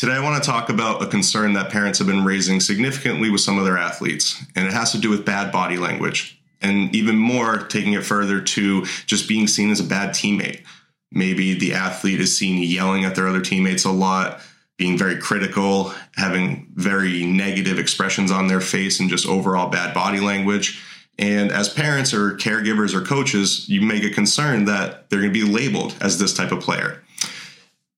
Today, 0.00 0.12
I 0.12 0.20
want 0.20 0.42
to 0.42 0.50
talk 0.50 0.70
about 0.70 1.02
a 1.02 1.06
concern 1.06 1.52
that 1.52 1.68
parents 1.68 1.98
have 1.98 2.08
been 2.08 2.24
raising 2.24 2.58
significantly 2.60 3.28
with 3.28 3.42
some 3.42 3.58
of 3.58 3.66
their 3.66 3.76
athletes, 3.76 4.42
and 4.56 4.66
it 4.66 4.72
has 4.72 4.92
to 4.92 4.98
do 4.98 5.10
with 5.10 5.26
bad 5.26 5.52
body 5.52 5.76
language, 5.76 6.40
and 6.62 6.96
even 6.96 7.16
more, 7.16 7.58
taking 7.58 7.92
it 7.92 8.02
further 8.02 8.40
to 8.40 8.86
just 9.04 9.28
being 9.28 9.46
seen 9.46 9.70
as 9.70 9.78
a 9.78 9.84
bad 9.84 10.14
teammate. 10.14 10.62
Maybe 11.12 11.52
the 11.52 11.74
athlete 11.74 12.18
is 12.18 12.34
seen 12.34 12.62
yelling 12.62 13.04
at 13.04 13.14
their 13.14 13.28
other 13.28 13.42
teammates 13.42 13.84
a 13.84 13.90
lot, 13.90 14.40
being 14.78 14.96
very 14.96 15.18
critical, 15.18 15.92
having 16.16 16.72
very 16.76 17.26
negative 17.26 17.78
expressions 17.78 18.30
on 18.30 18.46
their 18.46 18.62
face, 18.62 19.00
and 19.00 19.10
just 19.10 19.28
overall 19.28 19.68
bad 19.68 19.92
body 19.92 20.20
language. 20.20 20.82
And 21.18 21.52
as 21.52 21.68
parents 21.68 22.14
or 22.14 22.38
caregivers 22.38 22.94
or 22.94 23.02
coaches, 23.02 23.68
you 23.68 23.82
may 23.82 24.00
get 24.00 24.14
concerned 24.14 24.66
that 24.66 25.10
they're 25.10 25.20
going 25.20 25.34
to 25.34 25.46
be 25.46 25.52
labeled 25.52 25.94
as 26.00 26.18
this 26.18 26.32
type 26.32 26.52
of 26.52 26.60
player. 26.60 27.02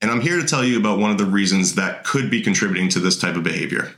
And 0.00 0.10
I'm 0.10 0.20
here 0.20 0.38
to 0.40 0.46
tell 0.46 0.64
you 0.64 0.78
about 0.78 0.98
one 0.98 1.10
of 1.10 1.18
the 1.18 1.26
reasons 1.26 1.74
that 1.74 2.04
could 2.04 2.30
be 2.30 2.40
contributing 2.40 2.88
to 2.90 3.00
this 3.00 3.18
type 3.18 3.36
of 3.36 3.42
behavior. 3.42 3.94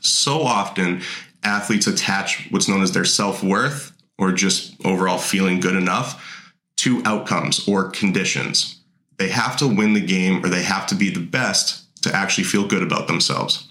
So 0.00 0.40
often, 0.40 1.02
athletes 1.42 1.86
attach 1.86 2.48
what's 2.50 2.68
known 2.68 2.82
as 2.82 2.92
their 2.92 3.04
self 3.04 3.42
worth 3.42 3.92
or 4.18 4.32
just 4.32 4.74
overall 4.84 5.18
feeling 5.18 5.60
good 5.60 5.76
enough 5.76 6.44
to 6.78 7.02
outcomes 7.04 7.66
or 7.68 7.90
conditions. 7.90 8.80
They 9.18 9.28
have 9.28 9.56
to 9.58 9.68
win 9.68 9.94
the 9.94 10.00
game 10.00 10.44
or 10.44 10.48
they 10.48 10.62
have 10.62 10.86
to 10.88 10.94
be 10.94 11.10
the 11.10 11.20
best 11.20 11.84
to 12.02 12.14
actually 12.14 12.44
feel 12.44 12.66
good 12.66 12.82
about 12.82 13.06
themselves. 13.06 13.68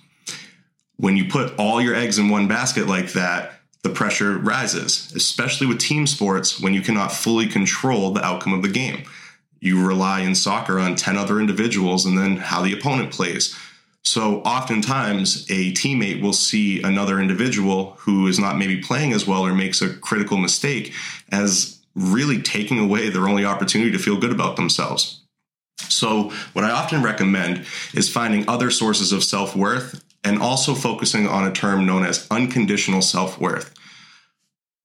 When 0.98 1.16
you 1.16 1.26
put 1.26 1.58
all 1.58 1.82
your 1.82 1.96
eggs 1.96 2.18
in 2.18 2.30
one 2.30 2.48
basket 2.48 2.88
like 2.88 3.14
that, 3.14 3.54
the 3.84 3.90
pressure 3.90 4.38
rises, 4.38 5.14
especially 5.16 5.68
with 5.68 5.80
team 5.80 6.08
sports 6.08 6.60
when 6.60 6.74
you 6.74 6.82
cannot 6.82 7.14
fully 7.14 7.48
control 7.48 8.12
the 8.12 8.26
outcome 8.26 8.54
of 8.54 8.62
the 8.62 8.70
game 8.70 9.06
you 9.60 9.86
rely 9.86 10.22
in 10.22 10.36
soccer 10.36 10.80
on 10.80 10.96
10 10.96 11.18
other 11.18 11.40
individuals 11.40 12.06
and 12.06 12.18
then 12.18 12.38
how 12.38 12.62
the 12.62 12.74
opponent 12.74 13.12
plays. 13.12 13.56
So 14.04 14.42
oftentimes 14.42 15.46
a 15.50 15.74
teammate 15.74 16.22
will 16.22 16.34
see 16.34 16.82
another 16.82 17.20
individual 17.20 17.98
who 18.00 18.28
is 18.28 18.40
not 18.40 18.58
maybe 18.58 18.82
playing 18.82 19.12
as 19.12 19.28
well 19.28 19.46
or 19.46 19.54
makes 19.54 19.82
a 19.82 19.94
critical 19.94 20.38
mistake 20.38 20.94
as 21.30 21.80
really 21.94 22.42
taking 22.42 22.80
away 22.80 23.10
their 23.10 23.28
only 23.28 23.44
opportunity 23.44 23.92
to 23.92 24.00
feel 24.00 24.20
good 24.20 24.32
about 24.32 24.56
themselves. 24.56 25.22
So 25.90 26.32
what 26.54 26.64
I 26.64 26.72
often 26.72 27.04
recommend 27.04 27.66
is 27.94 28.10
finding 28.10 28.48
other 28.48 28.72
sources 28.72 29.12
of 29.12 29.24
self-worth 29.24 30.04
and 30.24 30.40
also 30.40 30.74
focusing 30.74 31.28
on 31.28 31.46
a 31.46 31.52
term 31.52 31.86
known 31.86 32.06
as 32.06 32.28
unconditional 32.32 33.02
self-worth. 33.02 33.74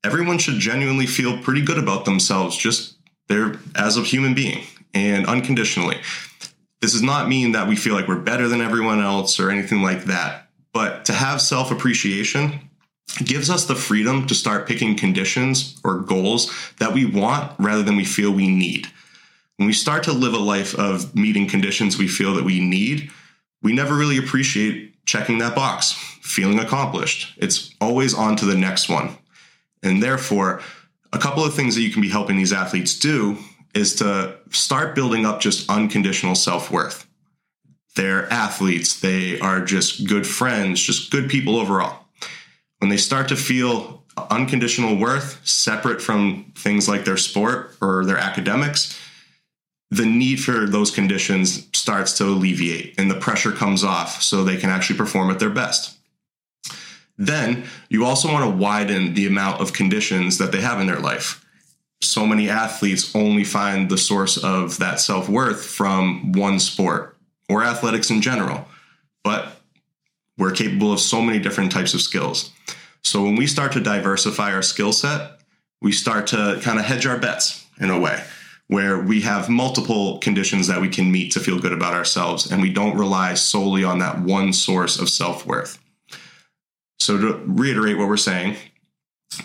Everyone 0.04 0.38
should 0.38 0.58
genuinely 0.58 1.06
feel 1.06 1.40
pretty 1.42 1.62
good 1.62 1.78
about 1.78 2.04
themselves 2.04 2.56
just 2.56 2.96
they're 3.28 3.56
as 3.74 3.96
a 3.96 4.02
human 4.02 4.34
being 4.34 4.64
and 4.94 5.26
unconditionally. 5.26 5.98
This 6.80 6.92
does 6.92 7.02
not 7.02 7.28
mean 7.28 7.52
that 7.52 7.68
we 7.68 7.76
feel 7.76 7.94
like 7.94 8.08
we're 8.08 8.18
better 8.18 8.48
than 8.48 8.60
everyone 8.60 9.00
else 9.00 9.38
or 9.38 9.50
anything 9.50 9.82
like 9.82 10.04
that. 10.04 10.48
But 10.72 11.04
to 11.06 11.12
have 11.12 11.40
self 11.40 11.70
appreciation 11.70 12.70
gives 13.24 13.50
us 13.50 13.66
the 13.66 13.74
freedom 13.74 14.26
to 14.26 14.34
start 14.34 14.66
picking 14.66 14.96
conditions 14.96 15.80
or 15.84 15.98
goals 15.98 16.52
that 16.78 16.92
we 16.92 17.04
want 17.04 17.52
rather 17.58 17.82
than 17.82 17.96
we 17.96 18.04
feel 18.04 18.32
we 18.32 18.48
need. 18.48 18.88
When 19.56 19.66
we 19.66 19.72
start 19.72 20.02
to 20.04 20.12
live 20.12 20.34
a 20.34 20.38
life 20.38 20.74
of 20.74 21.14
meeting 21.14 21.46
conditions 21.46 21.98
we 21.98 22.08
feel 22.08 22.34
that 22.34 22.44
we 22.44 22.58
need, 22.58 23.10
we 23.62 23.72
never 23.72 23.94
really 23.94 24.18
appreciate 24.18 25.04
checking 25.04 25.38
that 25.38 25.54
box, 25.54 25.92
feeling 26.22 26.58
accomplished. 26.58 27.34
It's 27.38 27.74
always 27.80 28.14
on 28.14 28.36
to 28.36 28.44
the 28.44 28.56
next 28.56 28.88
one. 28.88 29.16
And 29.82 30.02
therefore, 30.02 30.62
a 31.12 31.18
couple 31.18 31.44
of 31.44 31.54
things 31.54 31.74
that 31.74 31.82
you 31.82 31.90
can 31.90 32.02
be 32.02 32.08
helping 32.08 32.36
these 32.36 32.52
athletes 32.52 32.98
do 32.98 33.38
is 33.74 33.94
to 33.96 34.36
start 34.50 34.94
building 34.94 35.24
up 35.26 35.40
just 35.40 35.68
unconditional 35.70 36.34
self 36.34 36.70
worth. 36.70 37.06
They're 37.94 38.30
athletes, 38.32 39.00
they 39.00 39.38
are 39.40 39.60
just 39.60 40.06
good 40.06 40.26
friends, 40.26 40.80
just 40.80 41.10
good 41.10 41.28
people 41.28 41.56
overall. 41.56 42.06
When 42.78 42.88
they 42.88 42.96
start 42.96 43.28
to 43.28 43.36
feel 43.36 44.04
unconditional 44.30 44.96
worth 44.96 45.46
separate 45.46 46.00
from 46.00 46.52
things 46.56 46.88
like 46.88 47.04
their 47.04 47.16
sport 47.16 47.76
or 47.80 48.04
their 48.04 48.18
academics, 48.18 48.98
the 49.90 50.06
need 50.06 50.36
for 50.36 50.66
those 50.66 50.90
conditions 50.90 51.68
starts 51.74 52.16
to 52.16 52.24
alleviate 52.24 52.98
and 52.98 53.10
the 53.10 53.20
pressure 53.20 53.52
comes 53.52 53.84
off 53.84 54.22
so 54.22 54.42
they 54.42 54.56
can 54.56 54.70
actually 54.70 54.96
perform 54.96 55.30
at 55.30 55.38
their 55.38 55.50
best. 55.50 55.98
Then 57.22 57.64
you 57.88 58.04
also 58.04 58.32
want 58.32 58.44
to 58.44 58.56
widen 58.56 59.14
the 59.14 59.28
amount 59.28 59.60
of 59.60 59.72
conditions 59.72 60.38
that 60.38 60.50
they 60.50 60.60
have 60.60 60.80
in 60.80 60.88
their 60.88 60.98
life. 60.98 61.44
So 62.00 62.26
many 62.26 62.50
athletes 62.50 63.14
only 63.14 63.44
find 63.44 63.88
the 63.88 63.96
source 63.96 64.36
of 64.36 64.78
that 64.78 64.98
self 64.98 65.28
worth 65.28 65.64
from 65.64 66.32
one 66.32 66.58
sport 66.58 67.16
or 67.48 67.62
athletics 67.62 68.10
in 68.10 68.22
general, 68.22 68.66
but 69.22 69.60
we're 70.36 70.50
capable 70.50 70.92
of 70.92 70.98
so 70.98 71.22
many 71.22 71.38
different 71.38 71.70
types 71.70 71.94
of 71.94 72.00
skills. 72.00 72.50
So 73.04 73.22
when 73.22 73.36
we 73.36 73.46
start 73.46 73.70
to 73.72 73.80
diversify 73.80 74.52
our 74.52 74.62
skill 74.62 74.92
set, 74.92 75.38
we 75.80 75.92
start 75.92 76.26
to 76.28 76.58
kind 76.62 76.80
of 76.80 76.86
hedge 76.86 77.06
our 77.06 77.18
bets 77.18 77.64
in 77.78 77.90
a 77.90 78.00
way 78.00 78.24
where 78.66 78.98
we 78.98 79.20
have 79.20 79.48
multiple 79.48 80.18
conditions 80.18 80.66
that 80.66 80.80
we 80.80 80.88
can 80.88 81.12
meet 81.12 81.30
to 81.32 81.40
feel 81.40 81.60
good 81.60 81.72
about 81.72 81.94
ourselves 81.94 82.50
and 82.50 82.62
we 82.62 82.72
don't 82.72 82.96
rely 82.96 83.34
solely 83.34 83.84
on 83.84 83.98
that 83.98 84.18
one 84.20 84.52
source 84.52 84.98
of 84.98 85.08
self 85.08 85.46
worth. 85.46 85.78
So, 87.02 87.18
to 87.18 87.42
reiterate 87.46 87.98
what 87.98 88.06
we're 88.06 88.16
saying, 88.16 88.56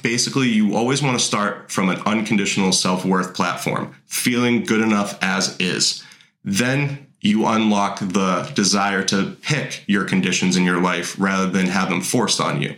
basically, 0.03 0.47
you 0.47 0.75
always 0.75 1.01
want 1.01 1.19
to 1.19 1.25
start 1.25 1.71
from 1.71 1.89
an 1.89 1.99
unconditional 2.05 2.71
self 2.71 3.03
worth 3.03 3.33
platform, 3.33 3.95
feeling 4.05 4.63
good 4.63 4.81
enough 4.81 5.17
as 5.23 5.59
is. 5.59 6.03
Then 6.43 7.07
you 7.19 7.47
unlock 7.47 7.99
the 7.99 8.51
desire 8.53 9.03
to 9.05 9.35
pick 9.41 9.83
your 9.87 10.05
conditions 10.05 10.55
in 10.55 10.65
your 10.65 10.79
life 10.79 11.19
rather 11.19 11.47
than 11.47 11.65
have 11.65 11.89
them 11.89 12.01
forced 12.01 12.39
on 12.39 12.61
you. 12.61 12.75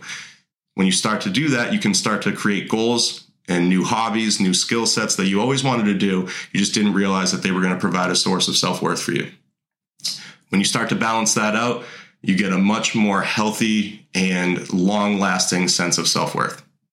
When 0.76 0.86
you 0.86 0.92
start 0.92 1.20
to 1.22 1.30
do 1.30 1.48
that, 1.50 1.74
you 1.74 1.78
can 1.78 1.92
start 1.92 2.22
to 2.22 2.32
create 2.32 2.70
goals 2.70 3.26
and 3.48 3.68
new 3.68 3.84
hobbies, 3.84 4.40
new 4.40 4.54
skill 4.54 4.86
sets 4.86 5.14
that 5.16 5.26
you 5.26 5.42
always 5.42 5.62
wanted 5.62 5.84
to 5.84 5.94
do. 5.94 6.26
You 6.52 6.60
just 6.60 6.72
didn't 6.72 6.94
realize 6.94 7.32
that 7.32 7.42
they 7.42 7.50
were 7.50 7.60
going 7.60 7.74
to 7.74 7.78
provide 7.78 8.10
a 8.10 8.16
source 8.16 8.48
of 8.48 8.56
self 8.56 8.80
worth 8.80 9.02
for 9.02 9.12
you. 9.12 9.30
When 10.48 10.58
you 10.58 10.64
start 10.64 10.88
to 10.88 10.96
balance 10.96 11.34
that 11.34 11.54
out, 11.54 11.84
you 12.22 12.36
get 12.36 12.52
a 12.52 12.58
much 12.58 12.94
more 12.94 13.22
healthy 13.22 14.06
and 14.14 14.72
long 14.72 15.18
lasting 15.18 15.68
sense 15.68 15.98
of 15.98 16.08
self 16.08 16.34
worth. 16.34 16.64